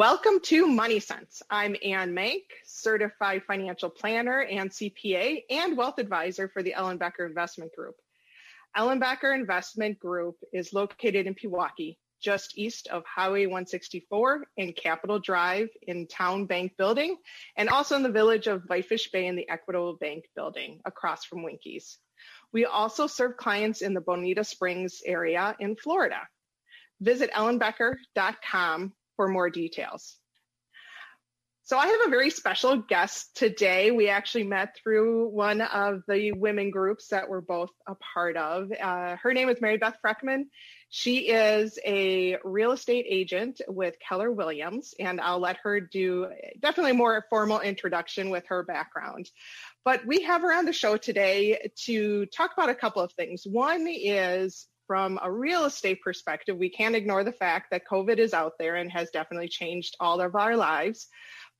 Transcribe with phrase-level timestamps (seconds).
[0.00, 1.42] Welcome to Money Sense.
[1.50, 7.70] I'm Anne Mank, certified financial planner and CPA and wealth advisor for the Ellenbecker Investment
[7.76, 7.96] Group.
[8.74, 15.68] Ellenbecker Investment Group is located in Pewaukee, just east of Highway 164 and Capitol Drive
[15.82, 17.18] in Town Bank Building,
[17.58, 21.42] and also in the village of Whitefish Bay in the Equitable Bank Building across from
[21.42, 21.98] Winkies.
[22.54, 26.20] We also serve clients in the Bonita Springs area in Florida.
[27.02, 30.16] Visit ellenbecker.com for more details.
[31.64, 33.90] So I have a very special guest today.
[33.90, 38.72] We actually met through one of the women groups that we're both a part of.
[38.72, 40.44] Uh, her name is Mary Beth Freckmann.
[40.88, 46.92] She is a real estate agent with Keller Williams, and I'll let her do definitely
[46.92, 49.28] more formal introduction with her background.
[49.84, 53.46] But we have her on the show today to talk about a couple of things.
[53.46, 58.34] One is from a real estate perspective, we can't ignore the fact that COVID is
[58.34, 61.06] out there and has definitely changed all of our lives.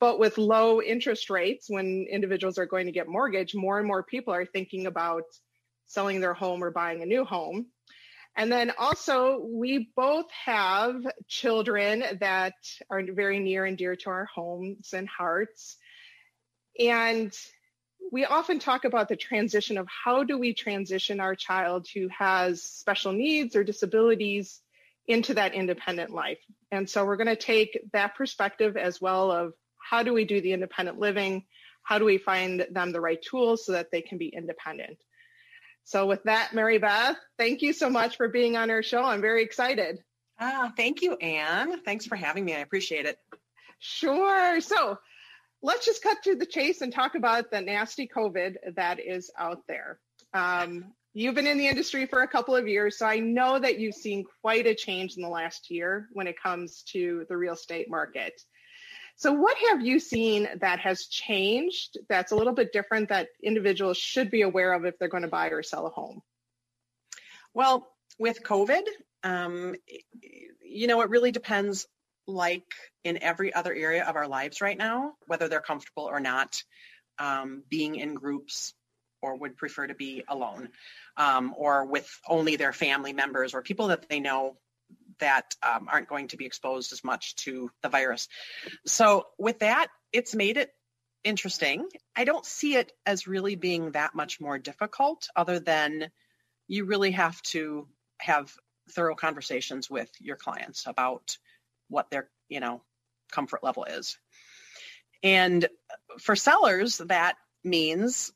[0.00, 4.02] But with low interest rates, when individuals are going to get mortgage, more and more
[4.02, 5.22] people are thinking about
[5.86, 7.66] selling their home or buying a new home.
[8.36, 10.96] And then also, we both have
[11.28, 12.54] children that
[12.90, 15.76] are very near and dear to our homes and hearts.
[16.80, 17.32] And
[18.12, 22.62] we often talk about the transition of how do we transition our child who has
[22.62, 24.60] special needs or disabilities
[25.06, 26.38] into that independent life.
[26.70, 30.40] And so we're going to take that perspective as well of how do we do
[30.40, 31.44] the independent living?
[31.82, 34.98] How do we find them the right tools so that they can be independent?
[35.84, 39.02] So with that, Mary Beth, thank you so much for being on our show.
[39.02, 39.98] I'm very excited.
[40.38, 41.80] Ah, thank you, Anne.
[41.80, 42.54] Thanks for having me.
[42.54, 43.18] I appreciate it.
[43.78, 44.60] Sure.
[44.60, 44.98] So
[45.62, 49.62] let's just cut to the chase and talk about the nasty COVID that is out
[49.68, 49.98] there.
[50.32, 53.78] Um, you've been in the industry for a couple of years, so I know that
[53.78, 57.54] you've seen quite a change in the last year when it comes to the real
[57.54, 58.40] estate market.
[59.16, 63.98] So, what have you seen that has changed that's a little bit different that individuals
[63.98, 66.22] should be aware of if they're going to buy or sell a home?
[67.52, 67.86] Well,
[68.18, 68.82] with COVID,
[69.22, 69.74] um,
[70.62, 71.86] you know, it really depends
[72.30, 72.72] like
[73.04, 76.62] in every other area of our lives right now, whether they're comfortable or not
[77.18, 78.74] um, being in groups
[79.22, 80.70] or would prefer to be alone
[81.16, 84.56] um, or with only their family members or people that they know
[85.18, 88.28] that um, aren't going to be exposed as much to the virus.
[88.86, 90.70] So, with that, it's made it
[91.22, 91.86] interesting.
[92.16, 96.10] I don't see it as really being that much more difficult, other than
[96.66, 97.86] you really have to
[98.18, 98.50] have
[98.90, 101.36] thorough conversations with your clients about
[101.90, 102.82] what their, you know,
[103.30, 104.16] comfort level is.
[105.22, 105.68] And
[106.18, 108.32] for sellers, that means,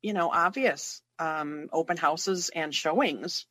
[0.00, 3.46] you know, obvious um, open houses and showings.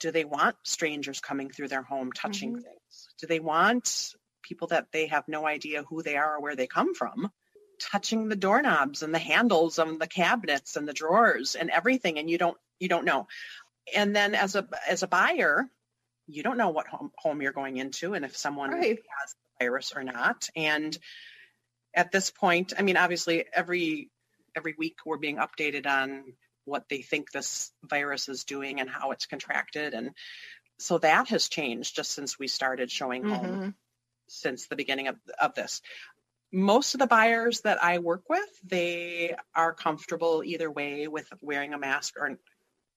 [0.00, 2.62] Do they want strangers coming through their home touching mm-hmm.
[2.62, 3.08] things?
[3.20, 6.66] Do they want people that they have no idea who they are or where they
[6.66, 7.30] come from
[7.78, 12.28] touching the doorknobs and the handles of the cabinets and the drawers and everything and
[12.28, 13.26] you don't you don't know
[13.94, 15.68] and then as a as a buyer
[16.28, 18.98] you don't know what home, home you're going into and if someone right.
[19.18, 20.48] has the virus or not.
[20.54, 20.96] And
[21.94, 24.10] at this point, I mean, obviously every
[24.54, 26.24] every week we're being updated on
[26.64, 29.94] what they think this virus is doing and how it's contracted.
[29.94, 30.10] And
[30.78, 33.34] so that has changed just since we started showing mm-hmm.
[33.34, 33.74] home
[34.28, 35.80] since the beginning of, of this.
[36.52, 41.74] Most of the buyers that I work with, they are comfortable either way with wearing
[41.74, 42.38] a mask or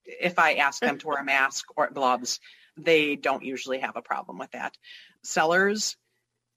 [0.05, 2.39] if I ask them to wear a mask or gloves,
[2.83, 4.75] they don't usually have a problem with that.
[5.23, 5.95] Sellers,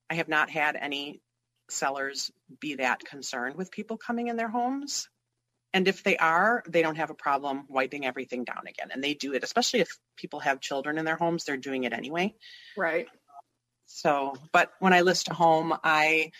[0.09, 1.21] I have not had any
[1.69, 5.09] sellers be that concerned with people coming in their homes.
[5.73, 8.89] And if they are, they don't have a problem wiping everything down again.
[8.93, 11.91] And they do it, especially if people have children in their homes, they're doing it
[11.91, 12.33] anyway.
[12.77, 13.07] Right.
[13.87, 16.31] So, but when I list a home, I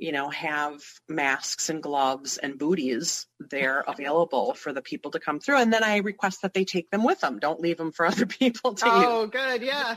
[0.00, 0.80] you know, have
[1.10, 5.58] masks and gloves and booties there available for the people to come through.
[5.58, 7.38] And then I request that they take them with them.
[7.38, 9.06] Don't leave them for other people to oh, use.
[9.06, 9.62] Oh, good.
[9.62, 9.96] Yeah.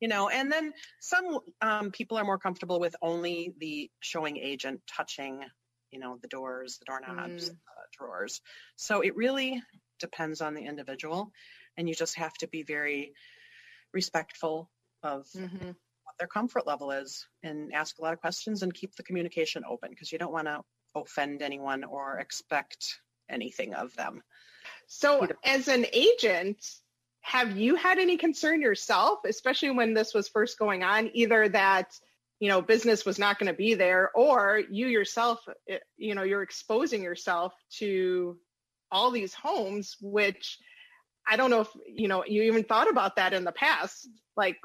[0.00, 4.80] You know, and then some um, people are more comfortable with only the showing agent
[4.90, 5.44] touching,
[5.90, 7.52] you know, the doors, the doorknobs, mm.
[7.52, 8.40] uh, drawers.
[8.76, 9.62] So it really
[10.00, 11.30] depends on the individual.
[11.76, 13.12] And you just have to be very
[13.92, 14.70] respectful
[15.02, 15.72] of mm-hmm.
[16.18, 19.90] Their comfort level is and ask a lot of questions and keep the communication open
[19.90, 20.60] because you don't want to
[20.94, 24.22] offend anyone or expect anything of them.
[24.86, 26.64] So, as an agent,
[27.20, 31.98] have you had any concern yourself, especially when this was first going on, either that
[32.40, 36.22] you know business was not going to be there or you yourself eh, you know
[36.22, 38.36] you're exposing yourself to
[38.90, 40.58] all these homes which
[41.26, 44.58] i don't know if you know you even thought about that in the past like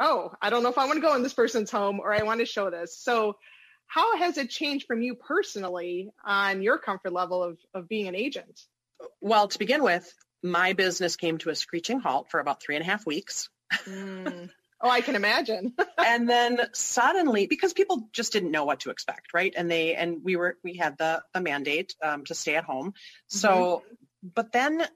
[0.00, 2.22] oh i don't know if i want to go in this person's home or i
[2.22, 3.36] want to show this so
[3.86, 8.14] how has it changed from you personally on your comfort level of, of being an
[8.14, 8.60] agent
[9.20, 10.12] well to begin with
[10.44, 13.48] my business came to a screeching halt for about three and a half weeks.
[13.86, 14.50] Mm.
[14.80, 15.72] Oh, I can imagine.
[15.98, 19.54] and then suddenly, because people just didn't know what to expect, right?
[19.56, 22.92] And they and we were we had the the mandate um, to stay at home.
[23.28, 24.28] So, mm-hmm.
[24.34, 24.86] but then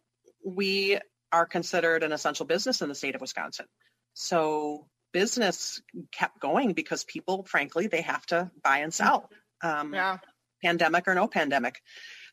[0.45, 0.99] we
[1.33, 3.67] are considered an essential business in the state of Wisconsin.
[4.21, 5.81] So business
[6.11, 9.31] kept going because people, frankly, they have to buy and sell.
[9.63, 10.19] Um, yeah.
[10.61, 11.81] Pandemic or no pandemic.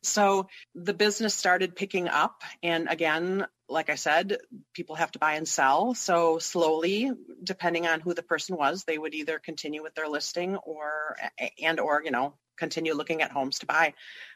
[0.01, 2.41] So the business started picking up.
[2.63, 4.37] And again, like I said,
[4.73, 5.93] people have to buy and sell.
[5.93, 7.11] So slowly,
[7.43, 11.15] depending on who the person was, they would either continue with their listing or
[11.61, 13.93] and or, you know, continue looking at homes to buy.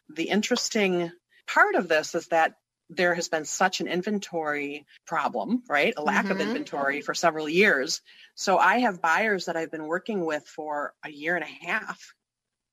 [0.07, 1.12] The interesting
[1.48, 2.54] part of this is that
[2.89, 5.94] there has been such an inventory problem, right?
[5.95, 6.31] A lack mm-hmm.
[6.31, 8.01] of inventory for several years.
[8.36, 12.13] So I have buyers that I've been working with for a year and a half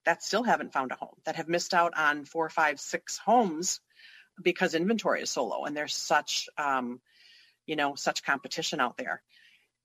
[0.06, 3.80] that still haven't found a home, that have missed out on four, five, six homes
[4.42, 7.00] because inventory is so low and there's such, um,
[7.66, 9.22] you know, such competition out there.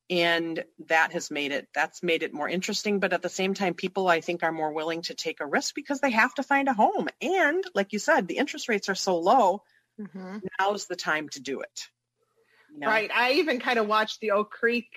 [0.09, 2.99] And that has made it, that's made it more interesting.
[2.99, 5.73] But at the same time, people I think are more willing to take a risk
[5.73, 7.07] because they have to find a home.
[7.21, 9.63] And like you said, the interest rates are so low.
[10.01, 10.37] Mm-hmm.
[10.59, 11.87] Now's the time to do it.
[12.73, 12.87] You know?
[12.87, 13.11] Right.
[13.13, 14.87] I even kind of watched the Oak Creek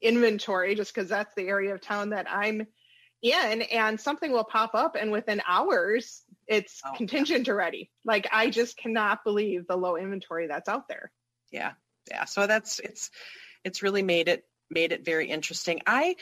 [0.00, 2.66] inventory just because that's the area of town that I'm
[3.22, 7.52] in and something will pop up and within hours it's oh, contingent yeah.
[7.52, 11.12] already like i just cannot believe the low inventory that's out there
[11.52, 11.72] yeah
[12.10, 13.10] yeah so that's it's
[13.64, 16.16] it's really made it made it very interesting i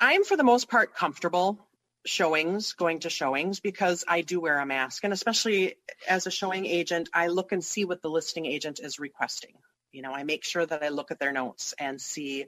[0.00, 1.68] i'm for the most part comfortable
[2.06, 5.74] showings going to showings because i do wear a mask and especially
[6.08, 9.52] as a showing agent i look and see what the listing agent is requesting
[9.92, 12.46] you know i make sure that i look at their notes and see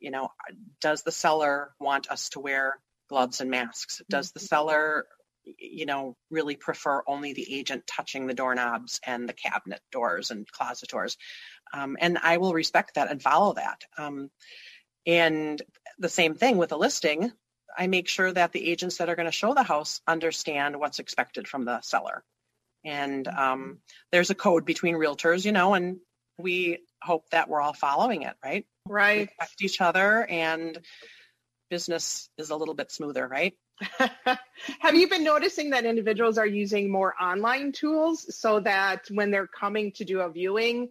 [0.00, 0.28] you know
[0.80, 2.78] does the seller want us to wear
[3.08, 4.02] gloves and masks?
[4.08, 4.46] Does the mm-hmm.
[4.46, 5.06] seller,
[5.44, 10.50] you know, really prefer only the agent touching the doorknobs and the cabinet doors and
[10.50, 11.16] closet doors?
[11.72, 13.82] Um, and I will respect that and follow that.
[13.98, 14.30] Um,
[15.06, 15.60] and
[15.98, 17.30] the same thing with a listing,
[17.76, 20.98] I make sure that the agents that are going to show the house understand what's
[20.98, 22.22] expected from the seller.
[22.84, 23.78] And um,
[24.12, 25.98] there's a code between realtors, you know, and
[26.38, 28.66] we hope that we're all following it, right?
[28.86, 29.30] Right.
[29.40, 30.78] Respect each other and
[31.70, 33.54] business is a little bit smoother, right?
[34.80, 39.48] Have you been noticing that individuals are using more online tools so that when they're
[39.48, 40.90] coming to do a viewing,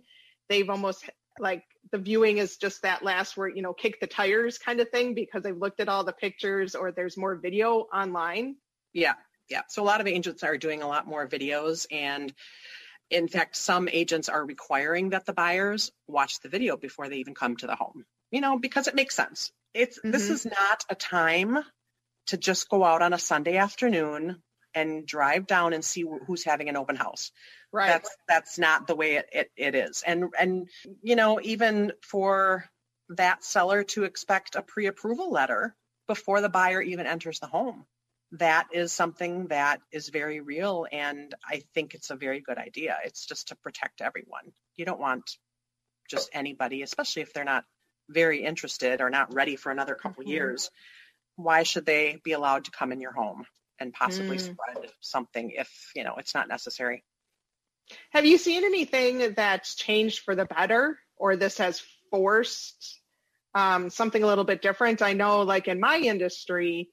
[0.50, 1.10] they've almost
[1.40, 4.90] like the viewing is just that last word, you know, kick the tires kind of
[4.90, 8.56] thing because they've looked at all the pictures or there's more video online?
[8.94, 9.14] Yeah,
[9.50, 9.62] yeah.
[9.70, 12.34] So a lot of agents are doing a lot more videos and
[13.10, 17.36] in fact, some agents are requiring that the buyers watch the video before they even
[17.36, 19.52] come to the home, you know, because it makes sense.
[19.74, 20.12] It's mm-hmm.
[20.12, 21.60] this is not a time
[22.28, 24.42] to just go out on a Sunday afternoon
[24.75, 27.32] and drive down and see who's having an open house.
[27.72, 27.88] Right.
[27.88, 30.03] That's that's not the way it, it, it is.
[30.06, 30.70] And and
[31.01, 32.65] you know, even for
[33.10, 35.75] that seller to expect a pre-approval letter
[36.08, 37.86] before the buyer even enters the home.
[38.34, 42.98] That is something that is very real and I think it's a very good idea.
[43.06, 44.53] It's just to protect everyone.
[44.75, 45.38] You don't want
[46.10, 47.65] just anybody, especially if they're not
[48.10, 50.32] very interested or not ready for another couple mm-hmm.
[50.32, 50.72] years,
[51.36, 53.46] why should they be allowed to come in your home
[53.84, 54.42] and possibly mm.
[54.42, 57.04] spread something if, you know, it's not necessary?
[58.12, 63.02] Have you seen anything that's changed for the better or this has forced
[63.54, 65.02] um, something a little bit different?
[65.02, 66.90] I know like in my industry,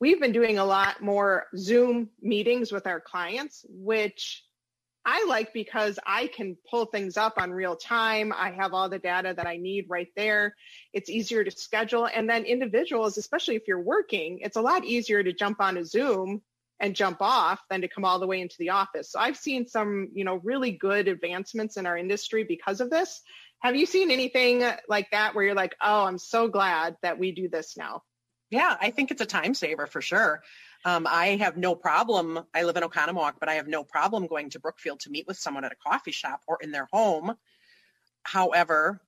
[0.00, 4.44] we've been doing a lot more Zoom meetings with our clients, which
[5.04, 8.32] I like because I can pull things up on real time.
[8.36, 10.54] I have all the data that I need right there.
[10.92, 12.06] It's easier to schedule.
[12.06, 15.84] And then individuals, especially if you're working, it's a lot easier to jump on a
[15.84, 16.42] Zoom
[16.78, 19.10] and jump off than to come all the way into the office.
[19.10, 23.22] So I've seen some, you know, really good advancements in our industry because of this.
[23.60, 27.32] Have you seen anything like that where you're like, oh, I'm so glad that we
[27.32, 28.02] do this now?
[28.50, 30.42] Yeah, I think it's a time saver for sure.
[30.84, 32.40] Um, I have no problem.
[32.52, 35.38] I live in Oconomowoc, but I have no problem going to Brookfield to meet with
[35.38, 37.34] someone at a coffee shop or in their home.
[38.24, 39.00] However,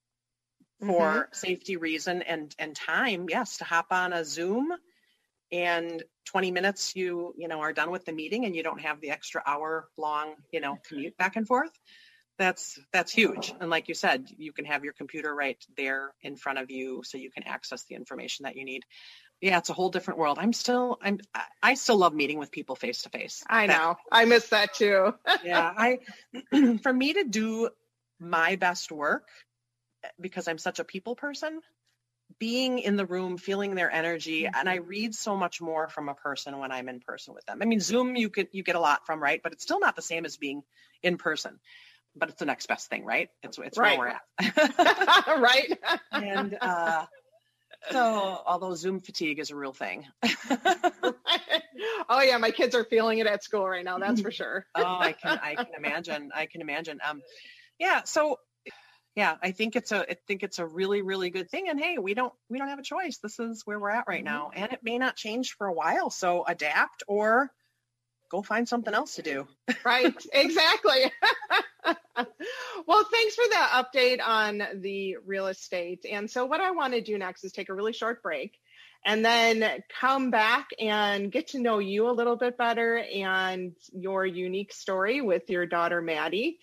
[0.79, 1.33] for mm-hmm.
[1.33, 4.73] safety reason and and time yes to hop on a zoom
[5.51, 8.99] and 20 minutes you you know are done with the meeting and you don't have
[8.99, 11.71] the extra hour long you know commute back and forth
[12.37, 16.35] that's that's huge and like you said you can have your computer right there in
[16.35, 18.83] front of you so you can access the information that you need
[19.41, 21.19] yeah it's a whole different world i'm still i'm
[21.61, 25.13] i still love meeting with people face to face i know i miss that too
[25.43, 25.99] yeah i
[26.83, 27.69] for me to do
[28.19, 29.27] my best work
[30.19, 31.61] because i'm such a people person
[32.39, 34.59] being in the room, feeling their energy, mm-hmm.
[34.59, 37.59] and I read so much more from a person when I'm in person with them.
[37.61, 39.41] I mean, Zoom you get you get a lot from, right?
[39.41, 40.63] But it's still not the same as being
[41.01, 41.59] in person.
[42.17, 43.29] But it's the next best thing, right?
[43.43, 43.97] It's it's right.
[43.97, 45.79] where we're at, right?
[46.11, 47.05] and uh,
[47.91, 50.05] so, although Zoom fatigue is a real thing.
[52.09, 53.97] oh yeah, my kids are feeling it at school right now.
[53.97, 54.65] That's for sure.
[54.75, 56.31] oh, I can I can imagine.
[56.33, 56.99] I can imagine.
[57.07, 57.21] Um,
[57.79, 58.03] yeah.
[58.03, 58.39] So
[59.15, 61.69] yeah, I think it's a I think it's a really really good thing.
[61.69, 63.17] And hey, we don't we don't have a choice.
[63.17, 64.33] This is where we're at right mm-hmm.
[64.33, 66.09] now, and it may not change for a while.
[66.09, 67.51] So adapt or
[68.29, 69.47] go find something else to do.
[69.85, 71.11] right, exactly.
[72.87, 76.05] well, thanks for that update on the real estate.
[76.09, 78.59] And so, what I want to do next is take a really short break
[79.05, 84.25] and then come back and get to know you a little bit better and your
[84.25, 86.57] unique story with your daughter, Maddie.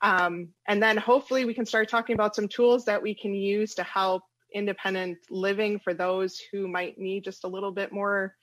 [0.00, 3.74] Um, and then hopefully we can start talking about some tools that we can use
[3.74, 4.22] to help
[4.54, 8.34] independent living for those who might need just a little bit more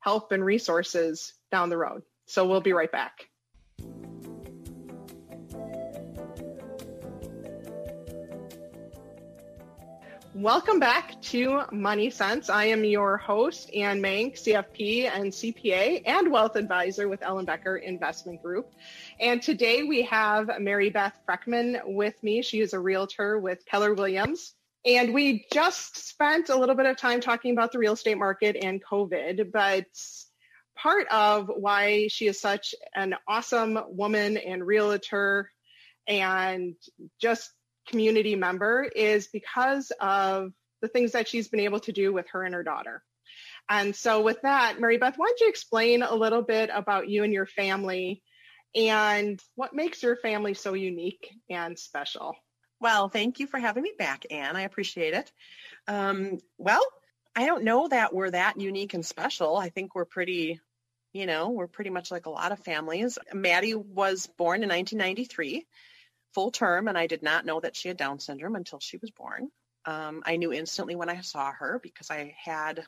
[0.00, 2.02] help and resources down the road.
[2.26, 3.28] So we'll be right back.
[10.36, 12.50] Welcome back to Money Sense.
[12.50, 18.42] I am your host, Anne Mank, CFP and CPA and wealth advisor with Ellenbecker Investment
[18.42, 18.72] Group.
[19.20, 22.42] And today we have Mary Beth Freckmann with me.
[22.42, 24.54] She is a realtor with Keller Williams.
[24.84, 28.56] And we just spent a little bit of time talking about the real estate market
[28.60, 29.86] and COVID, but
[30.76, 35.50] part of why she is such an awesome woman and realtor
[36.06, 36.74] and
[37.20, 37.50] just
[37.88, 40.52] community member is because of
[40.82, 43.02] the things that she's been able to do with her and her daughter.
[43.68, 47.24] And so, with that, Mary Beth, why don't you explain a little bit about you
[47.24, 48.22] and your family
[48.74, 52.34] and what makes your family so unique and special?
[52.80, 54.56] Well, thank you for having me back, Anne.
[54.56, 55.32] I appreciate it.
[55.88, 56.82] Um, well,
[57.36, 59.56] I don't know that we're that unique and special.
[59.56, 60.60] I think we're pretty,
[61.12, 63.18] you know, we're pretty much like a lot of families.
[63.32, 65.66] Maddie was born in 1993
[66.32, 69.10] full term, and I did not know that she had Down syndrome until she was
[69.10, 69.48] born.
[69.86, 72.84] Um, I knew instantly when I saw her because I had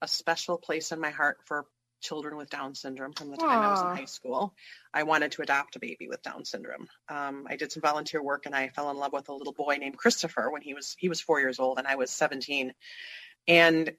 [0.00, 1.66] a special place in my heart for
[2.00, 3.64] children with Down syndrome from the time Aww.
[3.64, 4.54] I was in high school.
[4.92, 6.88] I wanted to adopt a baby with Down syndrome.
[7.08, 9.76] Um, I did some volunteer work and I fell in love with a little boy
[9.76, 12.74] named Christopher when he was he was four years old and I was 17.
[13.48, 13.92] And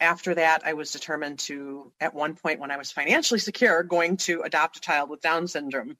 [0.00, 4.16] after that, I was determined to, at one point when I was financially secure, going
[4.18, 5.96] to adopt a child with Down syndrome.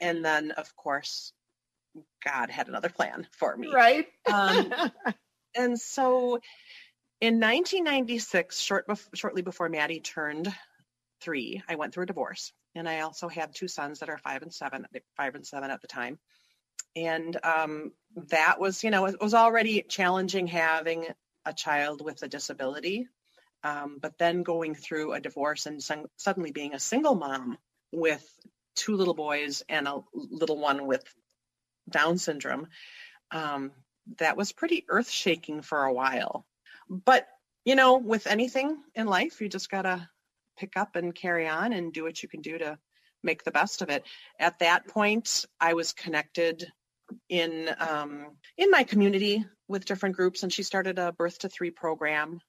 [0.00, 1.32] And then, of course,
[2.24, 3.72] God had another plan for me.
[3.72, 4.06] Right.
[4.32, 4.72] um,
[5.56, 6.40] and so
[7.20, 10.52] in 1996, short bef- shortly before Maddie turned
[11.20, 12.52] three, I went through a divorce.
[12.74, 14.86] And I also had two sons that are five and seven,
[15.16, 16.18] five and seven at the time.
[16.96, 17.92] And um,
[18.28, 21.06] that was, you know, it was already challenging having
[21.44, 23.08] a child with a disability.
[23.64, 27.58] Um, but then going through a divorce and son- suddenly being a single mom
[27.92, 28.24] with
[28.74, 31.04] two little boys and a little one with
[31.88, 32.66] down syndrome,
[33.30, 33.72] um,
[34.18, 36.44] that was pretty earth shaking for a while.
[36.88, 37.28] But,
[37.64, 40.08] you know, with anything in life, you just got to
[40.58, 42.78] pick up and carry on and do what you can do to
[43.22, 44.04] make the best of it.
[44.38, 46.66] At that point, I was connected
[47.28, 51.70] in um, in my community with different groups, and she started a birth to three
[51.70, 52.40] program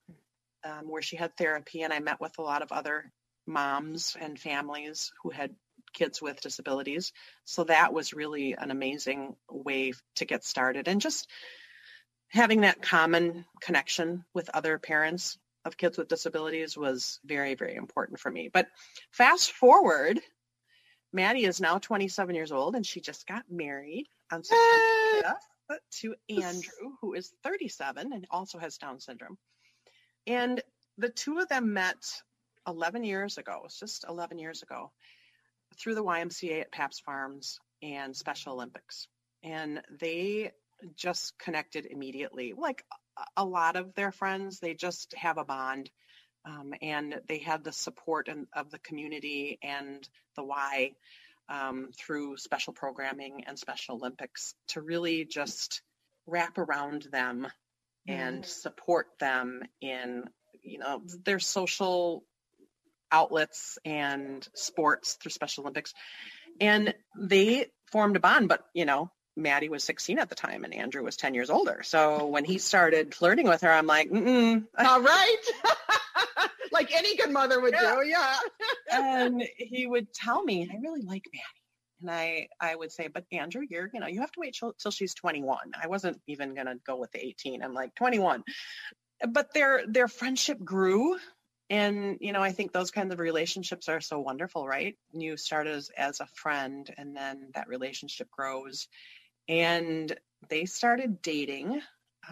[0.64, 3.12] um, where she had therapy, and I met with a lot of other
[3.46, 5.56] moms and families who had
[5.94, 7.12] kids with disabilities.
[7.46, 11.30] So that was really an amazing way to get started and just
[12.30, 18.20] having that common connection with other parents of kids with disabilities was very, very important
[18.20, 18.50] for me.
[18.52, 18.68] But
[19.12, 20.20] fast forward,
[21.14, 25.36] Maddie is now 27 years old and she just got married on September
[25.70, 29.38] 5th to Andrew, who is 37 and also has Down syndrome.
[30.26, 30.62] And
[30.98, 32.04] the two of them met
[32.68, 33.62] 11 years ago.
[33.66, 34.92] It's just 11 years ago
[35.80, 39.08] through the YMCA at Pabst Farms and Special Olympics.
[39.44, 40.52] And they
[40.96, 42.54] just connected immediately.
[42.58, 42.84] Like
[43.38, 45.90] a lot of their friends, they just have a bond.
[46.46, 50.92] Um, and they had the support in, of the community and the Y
[51.50, 55.82] um, through special programming and Special Olympics to really just
[56.26, 57.48] wrap around them
[58.08, 60.26] and support them in
[60.62, 62.24] you know their social
[63.12, 65.94] outlets and sports through Special Olympics.
[66.60, 70.74] And they formed a bond, but you know, Maddie was 16 at the time and
[70.74, 71.82] Andrew was 10 years older.
[71.84, 75.38] So when he started flirting with her, I'm like, mm all right.
[76.84, 77.96] like any good mother would yeah.
[77.96, 78.08] do.
[78.08, 78.36] Yeah.
[78.92, 81.46] and he would tell me, I really like Maddie.
[82.02, 84.74] And I, I would say, but Andrew, you're, you know, you have to wait till,
[84.74, 85.72] till she's 21.
[85.82, 87.64] I wasn't even going to go with the 18.
[87.64, 88.44] I'm like 21.
[89.30, 91.18] But their, their friendship grew
[91.70, 95.66] and you know i think those kinds of relationships are so wonderful right you start
[95.66, 98.90] as as a friend and then that relationship grows
[99.48, 100.14] and
[100.50, 101.82] they started dating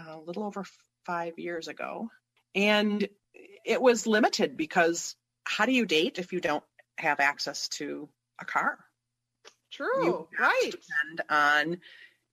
[0.07, 0.65] a little over
[1.05, 2.09] five years ago
[2.55, 6.63] and it was limited because how do you date if you don't
[6.97, 8.09] have access to
[8.39, 8.77] a car
[9.71, 11.77] true right depend on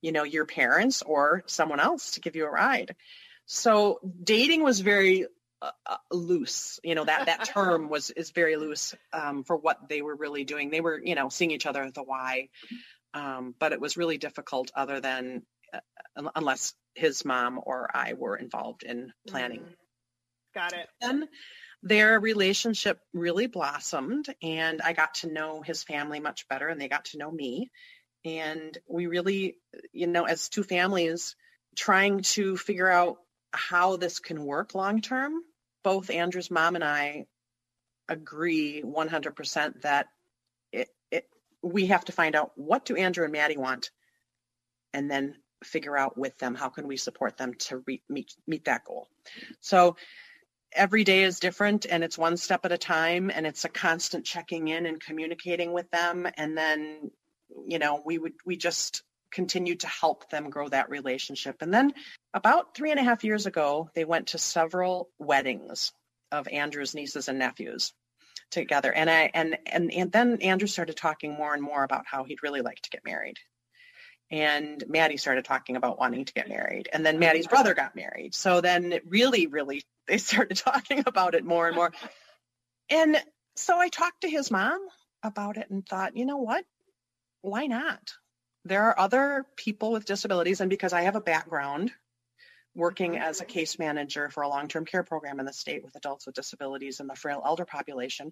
[0.01, 2.95] you know your parents or someone else to give you a ride
[3.45, 5.25] so dating was very
[5.61, 6.79] uh, uh, loose.
[6.83, 10.45] You know that that term was is very loose um, for what they were really
[10.45, 10.69] doing.
[10.69, 12.47] They were you know seeing each other at the Y,
[13.13, 14.71] um, but it was really difficult.
[14.73, 19.61] Other than uh, unless his mom or I were involved in planning.
[19.61, 19.75] Mm.
[20.59, 20.89] Got it.
[20.99, 21.29] Then
[21.83, 26.89] their relationship really blossomed, and I got to know his family much better, and they
[26.89, 27.69] got to know me.
[28.25, 29.55] And we really,
[29.93, 31.37] you know, as two families
[31.77, 33.19] trying to figure out
[33.53, 35.41] how this can work long term,
[35.81, 37.27] both Andrew's mom and I
[38.09, 40.07] agree 100% that
[40.73, 41.29] it, it,
[41.63, 43.91] we have to find out what do Andrew and Maddie want
[44.93, 48.65] and then figure out with them how can we support them to re- meet meet
[48.65, 49.07] that goal.
[49.61, 49.95] So
[50.73, 54.25] every day is different and it's one step at a time and it's a constant
[54.25, 57.11] checking in and communicating with them and then
[57.67, 61.93] you know we would we just continue to help them grow that relationship and then
[62.33, 65.91] about three and a half years ago, they went to several weddings
[66.31, 67.93] of Andrew's nieces and nephews
[68.51, 68.93] together.
[68.93, 72.43] And I and and and then Andrew started talking more and more about how he'd
[72.43, 73.37] really like to get married.
[74.31, 76.87] And Maddie started talking about wanting to get married.
[76.93, 78.35] And then oh, Maddie's brother got married.
[78.35, 81.91] So then it really, really they started talking about it more and more.
[82.89, 83.17] And
[83.55, 84.79] so I talked to his mom
[85.23, 86.65] about it and thought, you know what?
[87.41, 88.13] Why not?
[88.65, 91.91] There are other people with disabilities, and because I have a background
[92.75, 96.25] working as a case manager for a long-term care program in the state with adults
[96.25, 98.31] with disabilities and the frail elder population.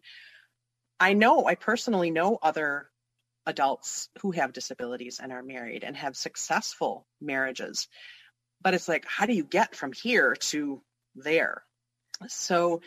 [1.00, 2.90] I know, I personally know other
[3.48, 7.88] adults who have disabilities and are married and have successful marriages.
[8.62, 10.82] But it's like, how do you get from here to
[11.16, 11.64] there?
[12.28, 12.82] So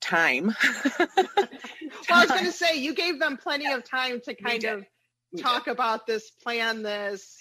[0.00, 0.54] time.
[0.98, 1.08] well,
[2.10, 4.84] I was going to say, you gave them plenty of time to kind of
[5.38, 7.38] talk about this, plan this,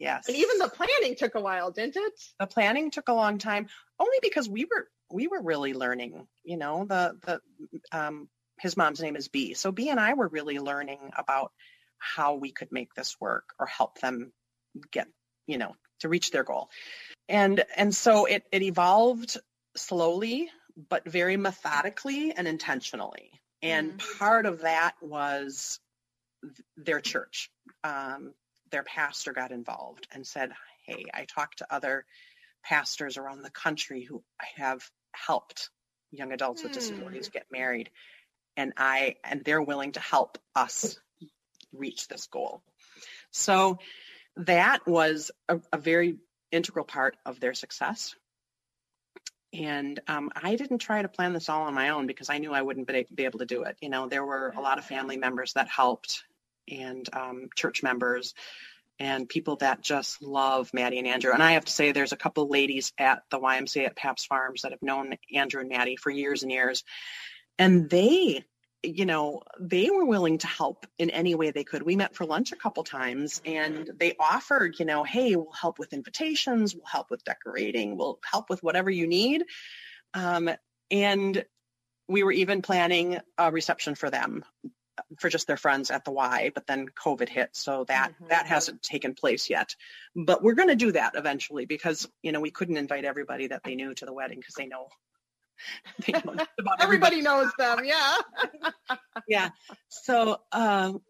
[0.00, 0.24] Yes.
[0.26, 0.28] yes.
[0.28, 2.12] And even the planning took a while, didn't it?
[2.40, 6.26] The planning took a long time, only because we were we were really learning.
[6.42, 7.40] You know, the the
[7.92, 8.28] um,
[8.60, 11.52] his mom's name is B, so B and I were really learning about
[11.98, 14.32] how we could make this work or help them
[14.90, 15.08] get
[15.46, 16.70] you know to reach their goal,
[17.28, 19.36] and and so it it evolved
[19.76, 20.50] slowly
[20.88, 23.30] but very methodically and intentionally.
[23.62, 24.18] And mm-hmm.
[24.18, 25.78] part of that was
[26.76, 27.50] their church.
[27.84, 28.34] Um,
[28.70, 30.52] their pastor got involved and said,
[30.86, 32.04] Hey, I talked to other
[32.64, 34.22] pastors around the country who
[34.56, 35.70] have helped
[36.10, 37.32] young adults with disabilities hmm.
[37.32, 37.90] get married.
[38.56, 40.98] And I and they're willing to help us
[41.72, 42.62] reach this goal.
[43.30, 43.78] So
[44.36, 46.16] that was a, a very
[46.50, 48.14] integral part of their success.
[49.52, 52.52] And um, I didn't try to plan this all on my own because I knew
[52.52, 53.76] I wouldn't be, able to do it.
[53.80, 56.22] You know, there were a lot of family members that helped
[56.70, 58.34] and um, church members
[59.00, 61.32] and people that just love Maddie and Andrew.
[61.32, 64.62] And I have to say, there's a couple ladies at the YMCA at Pabst Farms
[64.62, 66.84] that have known Andrew and Maddie for years and years.
[67.60, 68.44] And they,
[68.82, 71.82] you know, they were willing to help in any way they could.
[71.82, 75.78] We met for lunch a couple times and they offered, you know, hey, we'll help
[75.78, 79.44] with invitations, we'll help with decorating, we'll help with whatever you need.
[80.14, 80.50] Um,
[80.90, 81.44] and
[82.08, 84.42] we were even planning a reception for them
[85.18, 88.28] for just their friends at the Y, but then COVID hit, so that mm-hmm.
[88.28, 89.74] that hasn't taken place yet.
[90.14, 93.62] But we're going to do that eventually because you know we couldn't invite everybody that
[93.64, 94.88] they knew to the wedding because they know.
[96.08, 98.16] About everybody knows them, yeah.
[99.28, 99.50] yeah.
[99.88, 101.02] So um,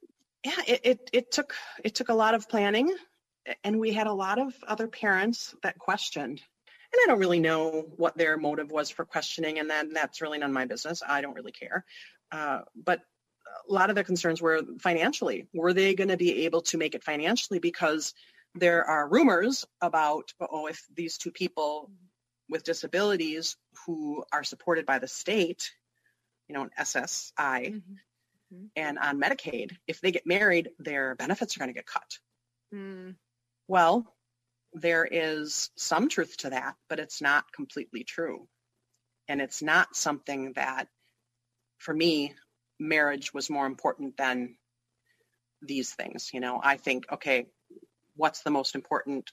[0.45, 2.95] yeah, it, it it took it took a lot of planning,
[3.65, 6.41] and we had a lot of other parents that questioned
[6.93, 10.39] and I don't really know what their motive was for questioning, and then that's really
[10.39, 11.03] none of my business.
[11.07, 11.85] I don't really care.
[12.33, 13.01] Uh, but
[13.69, 15.47] a lot of the concerns were financially.
[15.55, 17.61] Were they going to be able to make it financially?
[17.61, 18.13] Because
[18.57, 21.91] there are rumors about, oh, if these two people
[22.51, 25.71] with disabilities who are supported by the state,
[26.49, 27.77] you know, an SSI, mm-hmm.
[27.77, 28.65] mm-hmm.
[28.77, 32.19] and on Medicaid, if they get married, their benefits are going to get cut.
[32.75, 33.15] Mm.
[33.69, 34.05] Well,
[34.73, 38.49] there is some truth to that, but it's not completely true.
[39.29, 40.89] And it's not something that,
[41.79, 42.35] for me,
[42.79, 44.57] marriage was more important than
[45.63, 46.31] these things.
[46.33, 47.47] You know, I think, okay,
[48.17, 49.31] what's the most important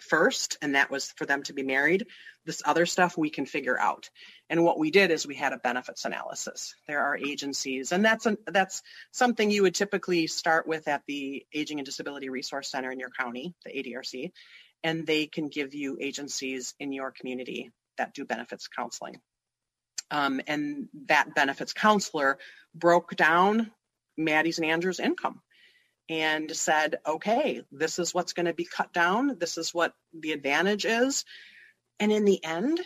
[0.00, 0.58] first?
[0.62, 2.06] And that was for them to be married.
[2.44, 4.10] This other stuff we can figure out.
[4.50, 6.74] And what we did is we had a benefits analysis.
[6.86, 11.78] There are agencies, and that's that's something you would typically start with at the Aging
[11.78, 14.32] and Disability Resource Center in your county, the ADRC,
[14.82, 19.20] and they can give you agencies in your community that do benefits counseling.
[20.10, 22.38] Um, and that benefits counselor
[22.74, 23.70] broke down
[24.16, 25.40] Maddie's and Andrew's income
[26.08, 29.38] and said, okay, this is what's going to be cut down.
[29.38, 31.24] This is what the advantage is.
[31.98, 32.80] And in the end,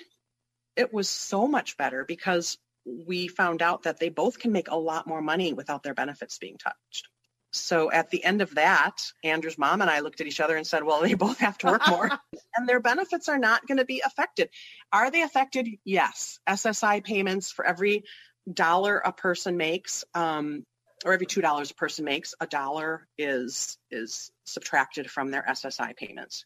[0.77, 4.77] it was so much better because we found out that they both can make a
[4.77, 7.09] lot more money without their benefits being touched.
[7.51, 10.67] So at the end of that, Andrew's mom and I looked at each other and
[10.67, 12.11] said, well, they both have to work more
[12.57, 14.51] and their benefits are not going to be affected.
[14.93, 15.69] Are they affected?
[15.85, 16.39] Yes.
[16.49, 18.05] SSI payments for every
[18.53, 20.65] dollar a person makes um,
[21.05, 25.97] or every two dollars a person makes, a dollar is is subtracted from their SSI
[25.97, 26.45] payments.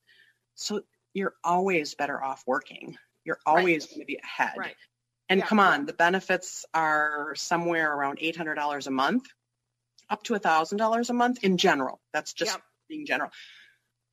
[0.55, 0.83] So
[1.15, 2.97] you're always better off working.
[3.25, 3.91] You're always right.
[3.91, 4.55] going to be ahead.
[4.57, 4.77] Right.
[5.29, 5.47] And yeah.
[5.47, 9.25] come on, the benefits are somewhere around eight hundred dollars a month,
[10.11, 12.01] up to a thousand dollars a month in general.
[12.13, 12.63] That's just yep.
[12.89, 13.31] being general.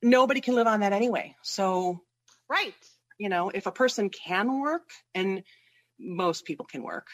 [0.02, 1.36] Nobody can live on that anyway.
[1.42, 2.00] So
[2.48, 2.74] right.
[3.18, 5.42] You know, if a person can work and
[5.98, 7.08] most people can work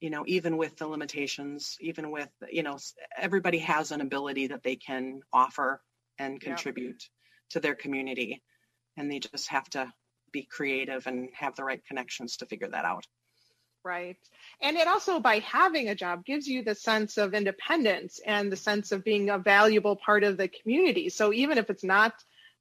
[0.00, 2.78] you know, even with the limitations, even with, you know,
[3.16, 5.80] everybody has an ability that they can offer
[6.18, 7.02] and contribute
[7.50, 8.42] to their community.
[8.96, 9.92] And they just have to
[10.32, 13.06] be creative and have the right connections to figure that out.
[13.84, 14.16] Right.
[14.60, 18.56] And it also, by having a job, gives you the sense of independence and the
[18.56, 21.08] sense of being a valuable part of the community.
[21.08, 22.12] So even if it's not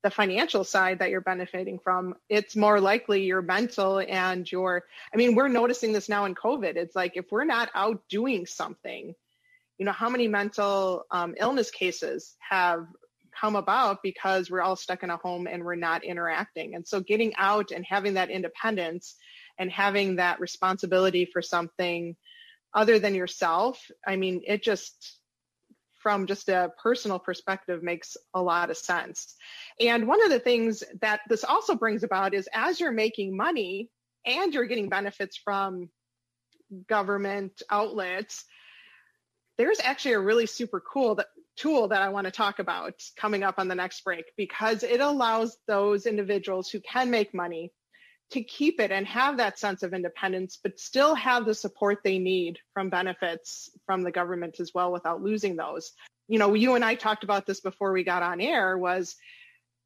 [0.07, 5.17] the financial side that you're benefiting from, it's more likely your mental and your, I
[5.17, 6.77] mean, we're noticing this now in COVID.
[6.77, 9.13] It's like if we're not out doing something,
[9.77, 12.87] you know, how many mental um, illness cases have
[13.37, 16.73] come about because we're all stuck in a home and we're not interacting.
[16.73, 19.15] And so getting out and having that independence
[19.59, 22.15] and having that responsibility for something
[22.73, 25.16] other than yourself, I mean, it just,
[26.07, 29.35] from just a personal perspective makes a lot of sense.
[29.77, 33.89] And one of the things that this also brings about is as you're making money
[34.25, 35.89] and you're getting benefits from
[36.87, 38.45] government outlets,
[39.57, 43.43] there's actually a really super cool that, tool that I want to talk about coming
[43.43, 47.73] up on the next break because it allows those individuals who can make money
[48.31, 52.19] to keep it and have that sense of independence, but still have the support they
[52.19, 55.93] need from benefits from the government as well without losing those.
[56.27, 59.15] You know, you and I talked about this before we got on air was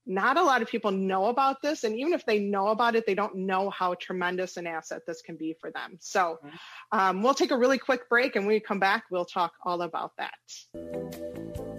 [0.08, 1.84] not a lot of people know about this.
[1.84, 5.22] And even if they know about it, they don't know how tremendous an asset this
[5.22, 5.98] can be for them.
[6.00, 7.00] So mm-hmm.
[7.00, 9.84] um, we'll take a really quick break and when we come back, we'll talk all
[9.84, 11.71] about that.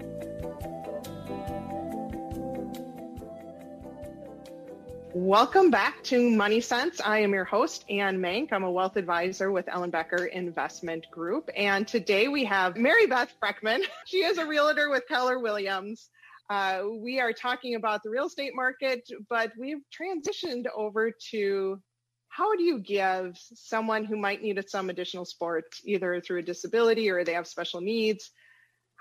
[5.15, 6.99] Welcome back to Money Sense.
[6.99, 8.51] I am your host, Anne Mank.
[8.51, 11.51] I'm a wealth advisor with Ellenbecker Investment Group.
[11.55, 13.83] And today we have Mary Beth Freckmann.
[14.07, 16.09] She is a realtor with Keller Williams.
[16.49, 21.79] Uh, we are talking about the real estate market, but we've transitioned over to
[22.31, 27.11] how do you give someone who might need some additional support, either through a disability
[27.11, 28.31] or they have special needs,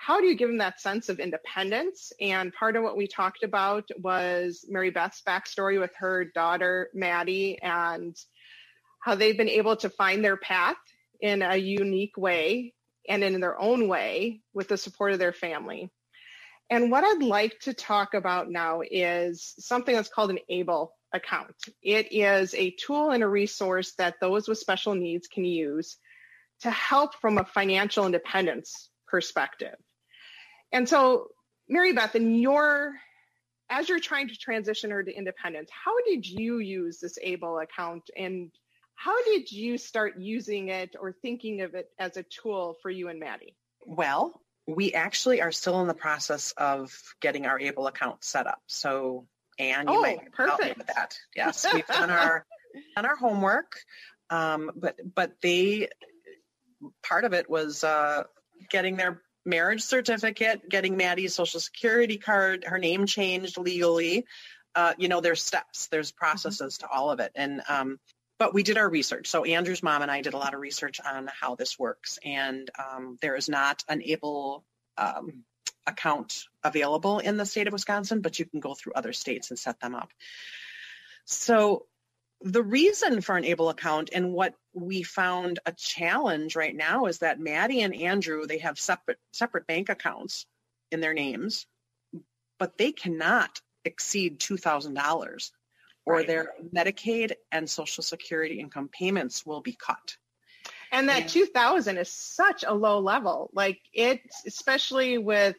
[0.01, 2.11] how do you give them that sense of independence?
[2.19, 7.61] And part of what we talked about was Mary Beth's backstory with her daughter, Maddie,
[7.61, 8.17] and
[9.03, 10.77] how they've been able to find their path
[11.19, 12.73] in a unique way
[13.07, 15.91] and in their own way with the support of their family.
[16.71, 21.53] And what I'd like to talk about now is something that's called an ABLE account.
[21.83, 25.97] It is a tool and a resource that those with special needs can use
[26.61, 29.75] to help from a financial independence perspective.
[30.71, 31.27] And so,
[31.67, 32.93] Mary Beth, in your
[33.71, 38.03] as you're trying to transition her to independence, how did you use this ABLE account
[38.17, 38.51] and
[38.95, 43.07] how did you start using it or thinking of it as a tool for you
[43.07, 43.55] and Maddie?
[43.85, 48.61] Well, we actually are still in the process of getting our ABLE account set up.
[48.67, 49.25] So,
[49.57, 50.49] Anne, you oh, might perfect.
[50.49, 51.17] help me with that.
[51.35, 52.45] Yes, we've done our
[52.95, 53.79] done our homework,
[54.29, 55.87] um, but but they
[57.03, 58.23] part of it was uh,
[58.69, 64.25] getting their marriage certificate, getting Maddie's social security card, her name changed legally.
[64.75, 66.25] Uh, you know, there's steps, there's mm-hmm.
[66.25, 66.87] processes mm-hmm.
[66.87, 67.31] to all of it.
[67.35, 67.99] And, um,
[68.39, 69.27] but we did our research.
[69.27, 72.17] So Andrew's mom and I did a lot of research on how this works.
[72.23, 74.63] And um, there is not an able
[74.97, 75.43] um,
[75.85, 79.59] account available in the state of Wisconsin, but you can go through other states and
[79.59, 80.09] set them up.
[81.25, 81.85] So
[82.43, 87.19] the reason for an able account and what we found a challenge right now is
[87.19, 90.45] that Maddie and Andrew, they have separate separate bank accounts
[90.91, 91.65] in their names,
[92.57, 95.51] but they cannot exceed $2,000
[96.05, 96.27] or right.
[96.27, 100.17] their Medicaid and Social Security income payments will be cut.
[100.91, 103.49] And that 2000 is such a low level.
[103.53, 105.55] Like it, especially with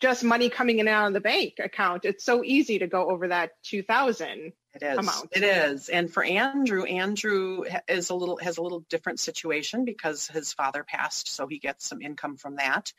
[0.00, 3.08] just money coming in and out of the bank account, it's so easy to go
[3.08, 4.98] over that 2000 it is.
[4.98, 5.28] Amount.
[5.32, 5.88] It is.
[5.88, 10.82] And for Andrew, Andrew is a little has a little different situation because his father
[10.82, 12.92] passed, so he gets some income from that.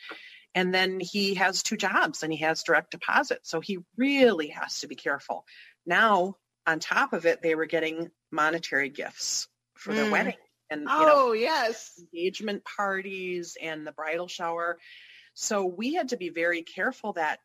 [0.56, 3.40] And then he has two jobs and he has direct deposit.
[3.44, 5.46] So he really has to be careful.
[5.86, 6.36] Now,
[6.68, 10.12] on top of it, they were getting monetary gifts for their mm.
[10.12, 10.36] wedding.
[10.70, 12.00] And oh, you know, yes.
[12.00, 14.78] Engagement parties and the bridal shower.
[15.34, 17.40] So we had to be very careful that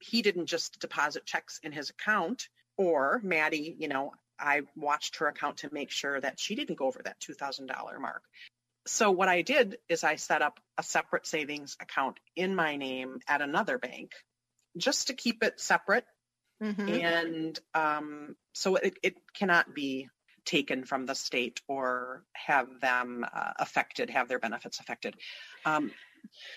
[0.00, 5.28] he didn't just deposit checks in his account or Maddie, you know, I watched her
[5.28, 7.68] account to make sure that she didn't go over that $2,000
[8.00, 8.22] mark.
[8.86, 13.20] So what I did is I set up a separate savings account in my name
[13.26, 14.12] at another bank
[14.76, 16.04] just to keep it separate.
[16.62, 16.88] Mm-hmm.
[16.88, 20.08] And um, so it, it cannot be
[20.44, 25.14] taken from the state or have them uh, affected, have their benefits affected.
[25.64, 25.90] Um,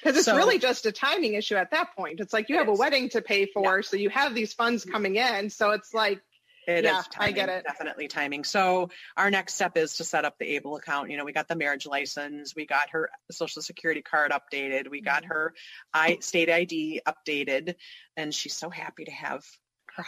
[0.02, 2.20] because it's so, really just a timing issue at that point.
[2.20, 2.78] It's like you have is.
[2.78, 3.82] a wedding to pay for, yeah.
[3.82, 5.50] so you have these funds coming in.
[5.50, 6.22] So it's like,
[6.68, 7.64] it yeah, timing, I get it.
[7.66, 8.44] Definitely timing.
[8.44, 11.10] So our next step is to set up the ABLE account.
[11.10, 15.02] You know, we got the marriage license, we got her social security card updated, we
[15.02, 15.32] got mm-hmm.
[15.32, 15.54] her
[15.94, 17.76] I state ID updated,
[18.18, 19.46] and she's so happy to have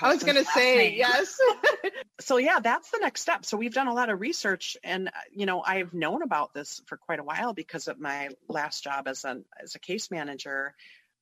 [0.02, 0.98] I was going to say name.
[0.98, 1.38] yes.
[2.20, 3.46] so yeah, that's the next step.
[3.46, 6.82] So we've done a lot of research, and uh, you know, I've known about this
[6.86, 10.76] for quite a while because of my last job as an as a case manager.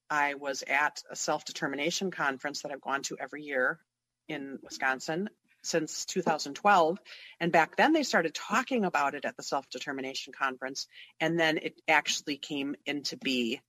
[0.09, 3.79] I was at a self determination conference that I've gone to every year
[4.27, 5.29] in Wisconsin
[5.63, 6.97] since 2012.
[7.39, 10.87] And back then they started talking about it at the self determination conference,
[11.19, 13.61] and then it actually came into be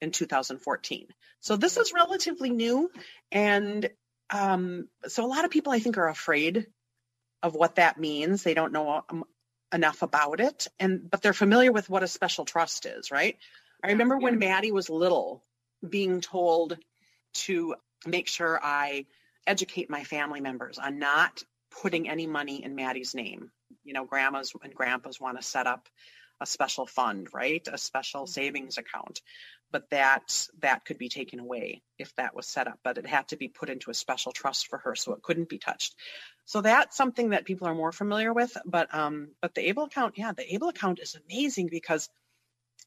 [0.00, 1.06] in 2014.
[1.40, 2.90] So this is relatively new,
[3.30, 3.88] and
[4.30, 6.66] um, so a lot of people I think are afraid
[7.42, 8.42] of what that means.
[8.42, 9.24] They don't know um,
[9.72, 13.36] enough about it, and but they're familiar with what a special trust is, right?
[13.82, 15.44] I remember when Maddie was little,
[15.86, 16.78] being told
[17.34, 17.74] to
[18.06, 19.06] make sure I
[19.46, 21.42] educate my family members on not
[21.82, 23.50] putting any money in Maddie's name.
[23.84, 25.88] You know, grandmas and grandpas want to set up
[26.40, 27.66] a special fund, right?
[27.70, 28.30] A special mm-hmm.
[28.30, 29.20] savings account
[29.74, 33.26] but that that could be taken away if that was set up but it had
[33.26, 35.96] to be put into a special trust for her so it couldn't be touched
[36.44, 40.14] so that's something that people are more familiar with but um but the able account
[40.16, 42.08] yeah the able account is amazing because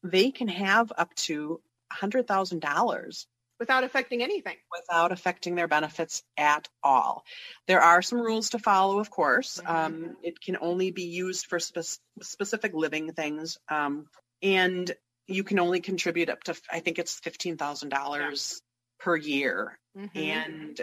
[0.02, 1.60] they can have up to
[1.92, 3.26] $100000
[3.58, 7.24] without affecting anything without affecting their benefits at all
[7.66, 9.74] there are some rules to follow of course mm-hmm.
[9.74, 14.06] um, it can only be used for spe- specific living things um,
[14.42, 14.94] and
[15.28, 17.98] you can only contribute up to I think it's fifteen thousand yeah.
[17.98, 18.62] dollars
[18.98, 20.18] per year, mm-hmm.
[20.18, 20.80] and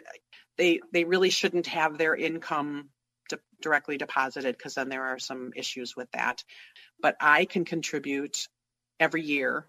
[0.58, 2.90] they they really shouldn't have their income
[3.30, 6.44] de- directly deposited because then there are some issues with that.
[7.02, 8.48] But I can contribute
[9.00, 9.66] every year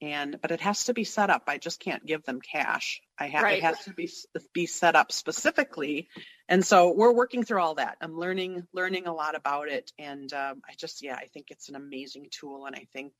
[0.00, 1.44] and but it has to be set up.
[1.46, 3.00] I just can't give them cash.
[3.18, 3.58] I have right.
[3.58, 4.10] it has to be
[4.52, 6.08] be set up specifically,
[6.48, 7.98] and so we're working through all that.
[8.00, 11.68] I'm learning learning a lot about it, and um, I just yeah, I think it's
[11.68, 13.12] an amazing tool, and I think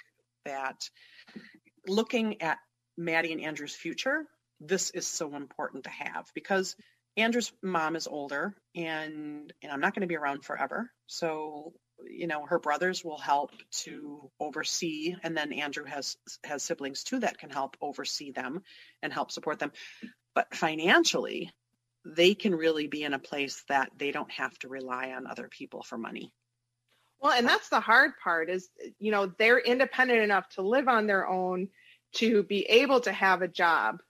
[0.44, 0.88] that
[1.86, 2.58] looking at
[2.96, 4.24] Maddie and Andrew's future,
[4.60, 6.76] this is so important to have because
[7.16, 10.90] Andrew's mom is older and, and I'm not going to be around forever.
[11.06, 11.72] So,
[12.06, 17.20] you know, her brothers will help to oversee and then Andrew has has siblings too
[17.20, 18.62] that can help oversee them
[19.02, 19.72] and help support them.
[20.34, 21.50] But financially,
[22.04, 25.48] they can really be in a place that they don't have to rely on other
[25.48, 26.32] people for money.
[27.20, 31.06] Well, and that's the hard part is, you know, they're independent enough to live on
[31.06, 31.68] their own,
[32.14, 34.00] to be able to have a job.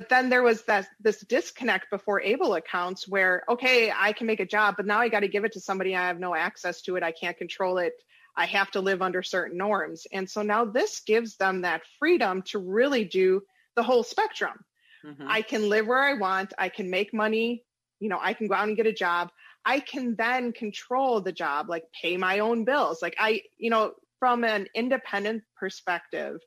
[0.00, 4.40] But then there was that this disconnect before able accounts where, okay, I can make
[4.40, 5.94] a job, but now I got to give it to somebody.
[5.94, 7.02] I have no access to it.
[7.02, 7.92] I can't control it.
[8.34, 10.06] I have to live under certain norms.
[10.10, 13.42] And so now this gives them that freedom to really do
[13.76, 14.64] the whole spectrum.
[15.04, 15.26] Mm-hmm.
[15.28, 16.54] I can live where I want.
[16.56, 17.62] I can make money.
[17.98, 19.28] You know, I can go out and get a job.
[19.66, 23.02] I can then control the job, like pay my own bills.
[23.02, 26.40] Like I, you know, from an independent perspective,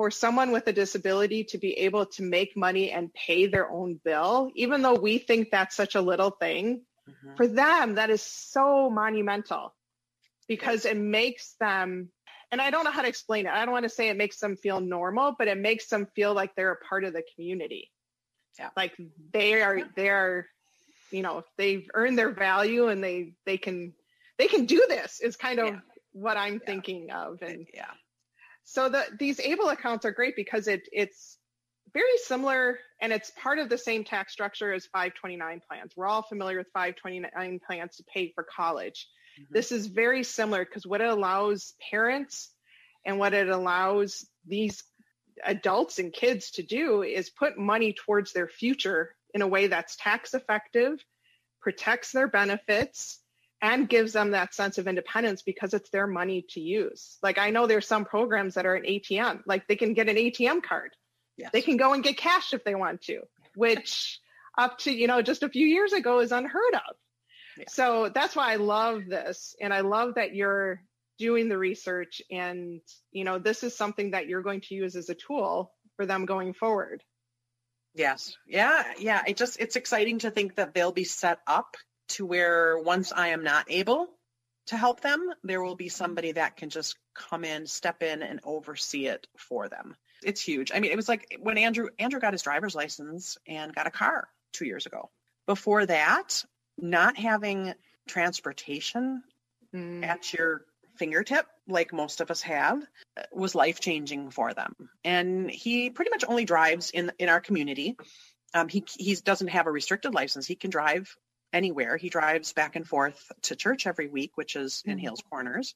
[0.00, 4.00] for someone with a disability to be able to make money and pay their own
[4.02, 7.36] bill, even though we think that's such a little thing, mm-hmm.
[7.36, 9.74] for them, that is so monumental
[10.48, 12.08] because it makes them,
[12.50, 13.52] and I don't know how to explain it.
[13.52, 16.32] I don't want to say it makes them feel normal, but it makes them feel
[16.32, 17.90] like they're a part of the community.
[18.58, 18.70] Yeah.
[18.74, 18.96] Like
[19.34, 20.46] they are, they are,
[21.10, 23.92] you know, they've earned their value and they, they can,
[24.38, 25.80] they can do this is kind of yeah.
[26.12, 26.64] what I'm yeah.
[26.64, 27.42] thinking of.
[27.42, 27.90] And yeah
[28.70, 31.38] so the, these ABLE accounts are great because it, it's
[31.92, 35.92] very similar and it's part of the same tax structure as 529 plans.
[35.96, 39.08] We're all familiar with 529 plans to pay for college.
[39.40, 39.52] Mm-hmm.
[39.52, 42.50] This is very similar because what it allows parents
[43.04, 44.84] and what it allows these
[45.44, 49.96] adults and kids to do is put money towards their future in a way that's
[49.96, 51.04] tax effective,
[51.60, 53.19] protects their benefits,
[53.62, 57.18] and gives them that sense of independence because it's their money to use.
[57.22, 60.16] Like I know there's some programs that are an ATM, like they can get an
[60.16, 60.92] ATM card.
[61.36, 61.50] Yes.
[61.52, 63.20] They can go and get cash if they want to,
[63.54, 64.20] which
[64.56, 66.96] up to, you know, just a few years ago is unheard of.
[67.58, 67.64] Yeah.
[67.68, 69.54] So that's why I love this.
[69.60, 70.82] And I love that you're
[71.18, 72.80] doing the research and,
[73.12, 76.24] you know, this is something that you're going to use as a tool for them
[76.24, 77.02] going forward.
[77.94, 78.34] Yes.
[78.46, 78.84] Yeah.
[78.98, 79.22] Yeah.
[79.26, 81.76] It just, it's exciting to think that they'll be set up
[82.10, 84.08] to where once I am not able
[84.66, 88.40] to help them, there will be somebody that can just come in, step in and
[88.44, 89.96] oversee it for them.
[90.22, 90.70] It's huge.
[90.74, 93.90] I mean, it was like when Andrew Andrew got his driver's license and got a
[93.90, 95.10] car 2 years ago.
[95.46, 96.44] Before that,
[96.78, 97.74] not having
[98.06, 99.22] transportation
[99.74, 100.04] mm.
[100.04, 100.64] at your
[100.96, 102.82] fingertip like most of us have
[103.32, 104.74] was life changing for them.
[105.04, 107.96] And he pretty much only drives in in our community.
[108.54, 110.46] Um, he he doesn't have a restricted license.
[110.46, 111.16] He can drive
[111.52, 111.96] anywhere.
[111.96, 115.00] He drives back and forth to church every week, which is in mm-hmm.
[115.00, 115.74] Hales Corners.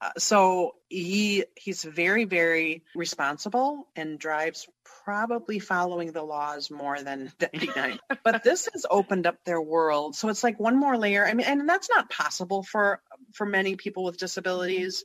[0.00, 4.66] Uh, so he he's very very responsible and drives
[5.04, 10.28] probably following the laws more than 99 but this has opened up their world so
[10.28, 13.00] it's like one more layer i mean and that's not possible for
[13.32, 15.04] for many people with disabilities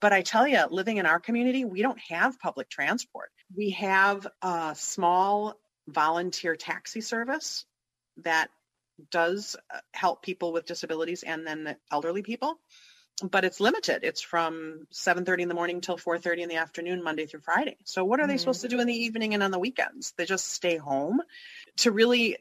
[0.00, 4.26] but i tell you living in our community we don't have public transport we have
[4.42, 7.64] a small volunteer taxi service
[8.18, 8.50] that
[9.10, 12.58] does uh, help people with disabilities and then the elderly people
[13.22, 14.00] but it's limited.
[14.02, 17.76] It's from 7.30 in the morning till 4.30 in the afternoon monday through friday.
[17.84, 18.40] So what are they mm-hmm.
[18.40, 20.12] supposed to do in the evening and on the weekends?
[20.16, 21.22] They just stay home
[21.78, 22.36] to really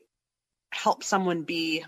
[0.72, 1.86] help someone be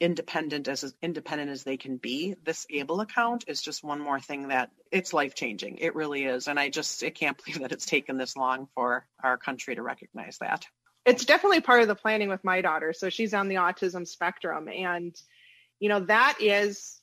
[0.00, 2.36] independent as independent as they can be.
[2.44, 6.48] This able account is just one more thing that it's life changing it really is.
[6.48, 9.82] And i just i can't believe that it's taken this long for our country to
[9.82, 10.66] recognize that
[11.04, 12.92] it's definitely part of the planning with my daughter.
[12.92, 14.68] So she's on the autism spectrum.
[14.68, 15.14] And,
[15.80, 17.00] you know, that is,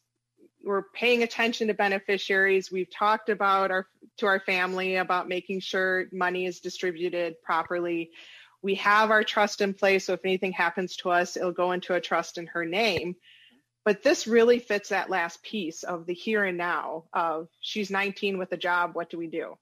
[0.63, 2.71] we're paying attention to beneficiaries.
[2.71, 8.11] We've talked about our, to our family about making sure money is distributed properly.
[8.61, 10.05] We have our trust in place.
[10.05, 13.15] So if anything happens to us, it'll go into a trust in her name.
[13.85, 18.39] But this really fits that last piece of the here and now of she's 19
[18.39, 18.95] with a job.
[18.95, 19.55] What do we do?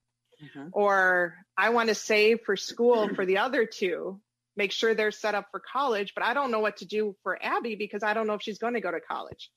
[0.43, 0.69] Mm-hmm.
[0.73, 4.19] Or I want to save for school for the other two
[4.55, 7.37] make sure they're set up for college, but I don't know what to do for
[7.41, 9.49] Abby because I don't know if she's going to go to college.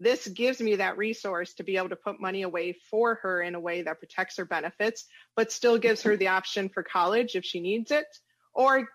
[0.00, 3.54] This gives me that resource to be able to put money away for her in
[3.54, 7.44] a way that protects her benefits, but still gives her the option for college if
[7.44, 8.06] she needs it,
[8.52, 8.88] or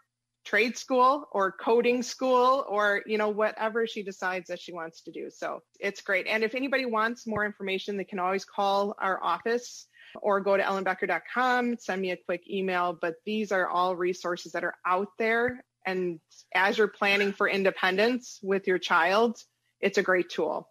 [0.44, 5.12] trade school or coding school or you know whatever she decides that she wants to
[5.12, 9.22] do so it's great and if anybody wants more information they can always call our
[9.22, 9.88] office
[10.22, 12.98] or go to ellenbecker.com, send me a quick email.
[13.00, 15.64] But these are all resources that are out there.
[15.86, 16.20] And
[16.54, 19.42] as you're planning for independence with your child,
[19.80, 20.70] it's a great tool.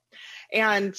[0.52, 0.94] And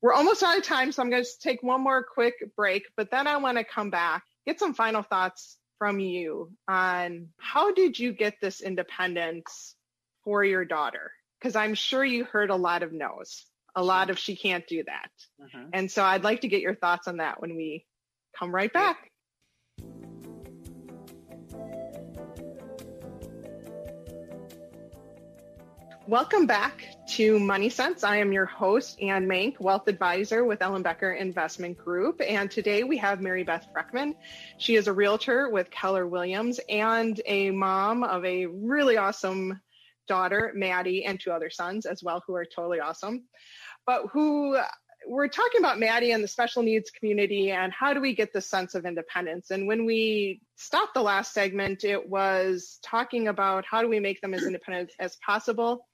[0.00, 3.10] we're almost out of time, so I'm going to take one more quick break, but
[3.10, 7.98] then I want to come back, get some final thoughts from you on how did
[7.98, 9.74] you get this independence
[10.24, 11.12] for your daughter?
[11.38, 14.82] Because I'm sure you heard a lot of no's a lot of she can't do
[14.84, 15.10] that.
[15.40, 15.70] Mm-hmm.
[15.72, 17.86] And so I'd like to get your thoughts on that when we
[18.38, 19.10] come right back.
[26.10, 28.02] Welcome back to Money Sense.
[28.02, 32.20] I am your host, Anne Mank, Wealth Advisor with Ellenbecker Investment Group.
[32.26, 34.16] And today we have Mary Beth Freckmann.
[34.58, 39.60] She is a realtor with Keller Williams and a mom of a really awesome
[40.14, 43.24] daughter, Maddie, and two other sons as well, who are totally awesome
[43.86, 44.58] but who
[45.06, 48.40] we're talking about Maddie and the special needs community and how do we get the
[48.40, 49.50] sense of independence.
[49.50, 54.20] And when we stopped the last segment, it was talking about how do we make
[54.20, 55.86] them as independent as possible.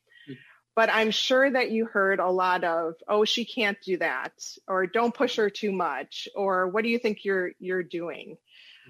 [0.74, 4.32] But I'm sure that you heard a lot of, oh, she can't do that,
[4.68, 8.36] or don't push her too much, or what do you think you're you're doing?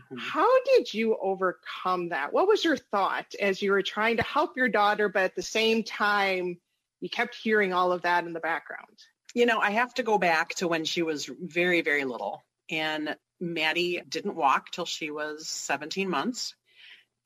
[0.07, 0.19] Mm-hmm.
[0.19, 2.33] How did you overcome that?
[2.33, 5.43] What was your thought as you were trying to help your daughter, but at the
[5.43, 6.59] same time,
[7.01, 8.99] you kept hearing all of that in the background?
[9.35, 12.45] You know, I have to go back to when she was very, very little.
[12.71, 16.55] And Maddie didn't walk till she was 17 months.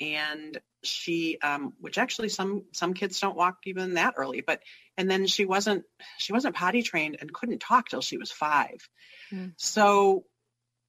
[0.01, 4.63] And she, um, which actually some some kids don't walk even that early, but
[4.97, 5.85] and then she wasn't
[6.17, 8.89] she wasn't potty trained and couldn't talk till she was five.
[9.31, 9.53] Mm.
[9.59, 10.25] So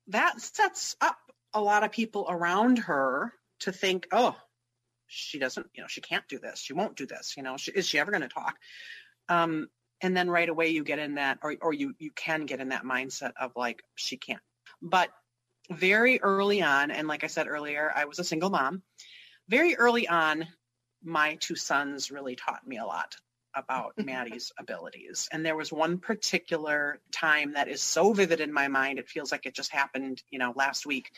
[0.08, 1.18] that sets up
[1.54, 4.36] a lot of people around her to think, oh,
[5.08, 6.60] she doesn't, you know, she can't do this.
[6.60, 7.36] She won't do this.
[7.36, 8.58] You know, she, is she ever going to talk?
[9.28, 9.68] Um,
[10.02, 12.70] and then right away you get in that, or, or you, you can get in
[12.70, 14.42] that mindset of like, she can't.
[14.82, 15.10] But
[15.70, 18.82] very early on, and like I said earlier, I was a single mom.
[19.48, 20.48] Very early on,
[21.04, 23.16] my two sons really taught me a lot
[23.56, 25.28] about Maddie's abilities.
[25.32, 29.00] And there was one particular time that is so vivid in my mind.
[29.00, 31.12] It feels like it just happened, you know, last week.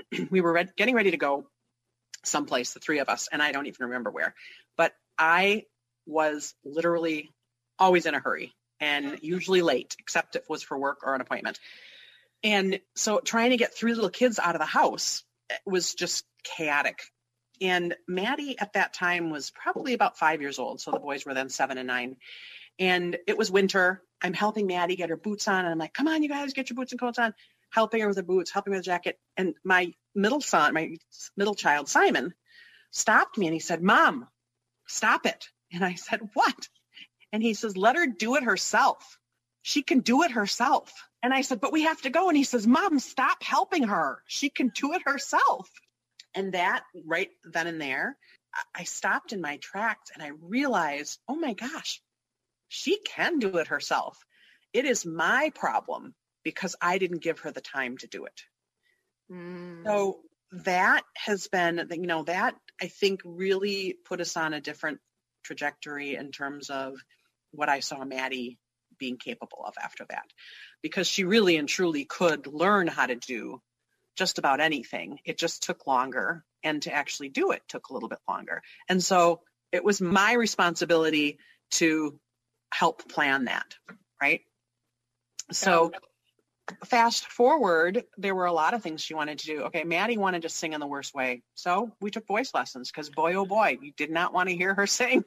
[0.30, 1.46] we were re- getting ready to go
[2.24, 4.34] someplace, the three of us, and I don't even remember where.
[4.76, 5.64] But I
[6.06, 7.30] was literally
[7.78, 11.20] always in a hurry and usually late, except if it was for work or an
[11.20, 11.58] appointment.
[12.42, 15.24] And so trying to get three little kids out of the house
[15.66, 17.00] was just chaotic.
[17.60, 20.80] And Maddie at that time was probably about five years old.
[20.80, 22.16] So the boys were then seven and nine.
[22.78, 24.02] And it was winter.
[24.22, 25.64] I'm helping Maddie get her boots on.
[25.64, 27.34] And I'm like, come on, you guys, get your boots and coats on.
[27.70, 29.18] Helping her with her boots, helping with the jacket.
[29.36, 30.96] And my middle son, my
[31.36, 32.34] middle child, Simon,
[32.90, 34.26] stopped me and he said, Mom,
[34.86, 35.48] stop it.
[35.72, 36.68] And I said, What?
[37.32, 39.18] And he says, Let her do it herself.
[39.62, 40.92] She can do it herself.
[41.22, 42.28] And I said, But we have to go.
[42.28, 44.22] And he says, Mom, stop helping her.
[44.26, 45.68] She can do it herself.
[46.34, 48.16] And that right then and there,
[48.74, 52.00] I stopped in my tracks and I realized, oh my gosh,
[52.68, 54.18] she can do it herself.
[54.72, 56.14] It is my problem
[56.48, 58.40] because I didn't give her the time to do it.
[59.30, 59.84] Mm.
[59.84, 60.20] So
[60.64, 64.98] that has been, you know, that I think really put us on a different
[65.44, 66.94] trajectory in terms of
[67.50, 68.58] what I saw Maddie
[68.98, 70.24] being capable of after that.
[70.82, 73.60] Because she really and truly could learn how to do
[74.16, 75.18] just about anything.
[75.26, 76.44] It just took longer.
[76.64, 78.62] And to actually do it took a little bit longer.
[78.88, 81.38] And so it was my responsibility
[81.72, 82.18] to
[82.74, 83.76] help plan that,
[84.20, 84.40] right?
[85.52, 85.92] So
[86.84, 89.62] fast forward, there were a lot of things she wanted to do.
[89.64, 91.42] Okay, Maddie wanted to sing in the worst way.
[91.54, 94.74] So we took voice lessons because boy, oh boy, you did not want to hear
[94.74, 95.24] her sing.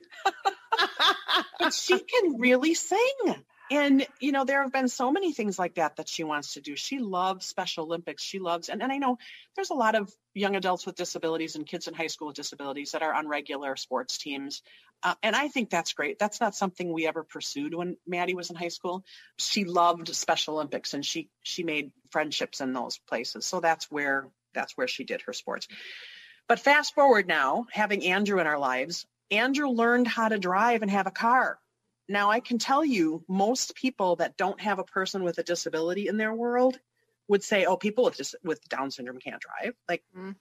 [1.59, 3.35] but she can really sing.
[3.71, 6.61] And, you know, there have been so many things like that that she wants to
[6.61, 6.75] do.
[6.75, 8.21] She loves Special Olympics.
[8.21, 9.17] She loves, and, and I know
[9.55, 12.91] there's a lot of young adults with disabilities and kids in high school with disabilities
[12.91, 14.61] that are on regular sports teams.
[15.03, 16.19] Uh, and I think that's great.
[16.19, 19.03] That's not something we ever pursued when Maddie was in high school.
[19.37, 23.45] She loved Special Olympics and she, she made friendships in those places.
[23.45, 25.67] So that's where, that's where she did her sports.
[26.47, 30.91] But fast forward now, having Andrew in our lives, Andrew learned how to drive and
[30.91, 31.57] have a car.
[32.09, 36.09] Now, I can tell you, most people that don't have a person with a disability
[36.09, 36.77] in their world
[37.29, 39.73] would say, oh, people with, dis- with Down syndrome can't drive.
[39.87, 40.35] Like, mm.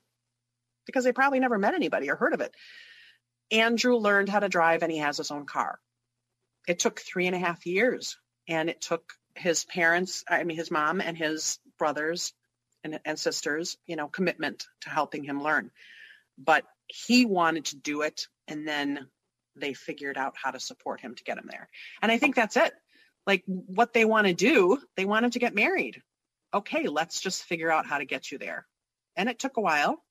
[0.86, 2.52] because they probably never met anybody or heard of it.
[3.50, 5.78] Andrew learned how to drive and he has his own car.
[6.68, 8.16] It took three and a half years
[8.48, 12.32] and it took his parents, I mean, his mom and his brothers
[12.84, 15.70] and, and sisters, you know, commitment to helping him learn.
[16.38, 19.06] But he wanted to do it and then
[19.56, 21.68] they figured out how to support him to get him there.
[22.02, 22.72] And I think that's it.
[23.26, 26.02] Like what they want to do, they want him to get married.
[26.52, 28.66] Okay, let's just figure out how to get you there.
[29.16, 30.02] And it took a while,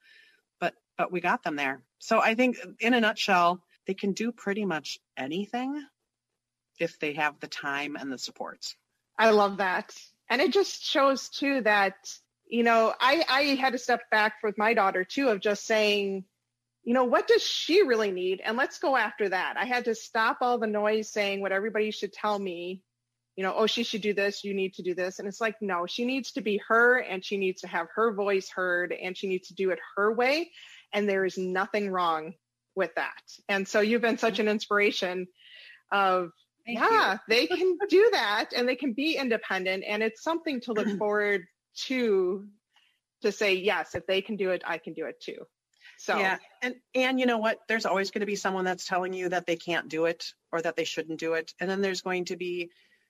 [0.99, 1.81] but we got them there.
[1.97, 5.81] So I think in a nutshell, they can do pretty much anything
[6.77, 8.75] if they have the time and the supports.
[9.17, 9.95] I love that.
[10.29, 11.95] And it just shows too that,
[12.47, 16.25] you know, I, I had to step back with my daughter too of just saying,
[16.83, 18.41] you know, what does she really need?
[18.43, 19.53] And let's go after that.
[19.57, 22.81] I had to stop all the noise saying what everybody should tell me,
[23.39, 25.19] you know, oh, she should do this, you need to do this.
[25.19, 28.11] And it's like, no, she needs to be her and she needs to have her
[28.11, 30.51] voice heard and she needs to do it her way.
[30.91, 32.33] And there is nothing wrong
[32.75, 33.23] with that.
[33.47, 35.25] And so you've been such an inspiration
[35.89, 36.31] of,
[36.65, 39.85] Thank yeah, they can do that and they can be independent.
[39.87, 41.45] And it's something to look forward
[41.85, 42.45] to,
[43.21, 45.45] to say, yes, if they can do it, I can do it too.
[45.97, 47.59] So yeah, and and you know what?
[47.67, 50.61] There's always going to be someone that's telling you that they can't do it or
[50.61, 52.69] that they shouldn't do it, and then there's going to be,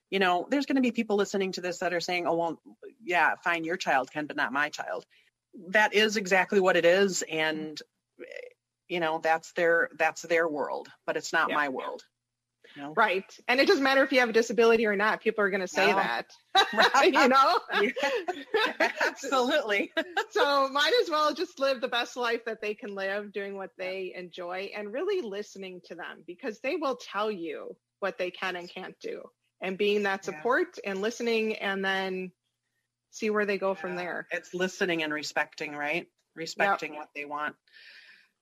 [0.09, 2.61] you know, there's going to be people listening to this that are saying, oh well,
[3.03, 5.05] yeah, fine, your child can, but not my child.
[5.69, 7.79] That is exactly what it is, and
[8.87, 11.55] you know that's their that's their world, but it's not yeah.
[11.55, 12.03] my world.
[12.75, 12.93] know?
[12.95, 13.25] Right.
[13.47, 15.21] And it doesn't matter if you have a disability or not.
[15.21, 15.95] People are going to say no.
[15.95, 16.25] that.
[17.03, 17.59] you know?
[19.01, 19.91] Absolutely.
[20.29, 23.71] so might as well just live the best life that they can live, doing what
[23.77, 28.55] they enjoy and really listening to them because they will tell you what they can
[28.55, 29.23] and can't do.
[29.61, 30.91] And being that support yeah.
[30.91, 32.31] and listening and then
[33.11, 33.81] see where they go yeah.
[33.81, 34.27] from there.
[34.31, 36.07] It's listening and respecting, right?
[36.35, 36.99] Respecting yep.
[36.99, 37.55] what they want.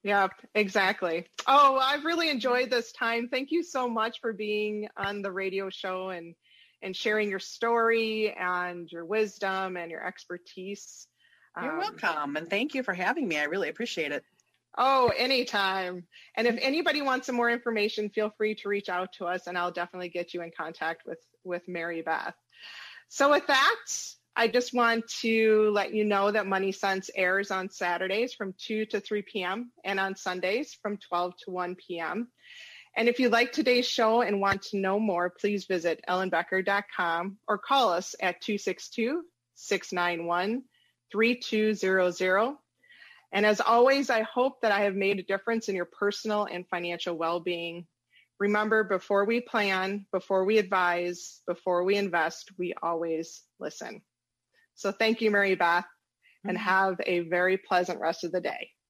[0.03, 1.28] Yep, exactly.
[1.47, 3.30] Oh, I've really enjoyed this time.
[3.30, 6.36] Thank you so much for being on the radio show and
[6.84, 11.07] and sharing your story and your wisdom and your expertise.
[11.59, 13.38] You're um, welcome, and thank you for having me.
[13.38, 14.24] I really appreciate it.
[14.78, 16.05] Oh, anytime.
[16.36, 19.57] And if anybody wants some more information, feel free to reach out to us, and
[19.57, 22.36] I'll definitely get you in contact with with Mary Beth.
[23.09, 23.75] So with that,
[24.36, 28.86] I just want to let you know that Money Sense airs on Saturdays from 2
[28.88, 29.71] to 3 p.m.
[29.84, 32.28] and on Sundays from 12 to 1 p.m.
[32.95, 37.57] And if you like today's show and want to know more, please visit ellenbecker.com or
[37.57, 39.23] call us at 262
[39.55, 40.63] 691
[41.11, 42.57] 3200.
[43.34, 46.67] And as always, I hope that I have made a difference in your personal and
[46.69, 47.86] financial well being.
[48.39, 54.01] Remember, before we plan, before we advise, before we invest, we always listen.
[54.75, 55.86] So thank you, Mary Beth,
[56.43, 56.63] and mm-hmm.
[56.63, 58.69] have a very pleasant rest of the day.